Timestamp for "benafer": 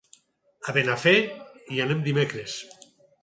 0.77-1.13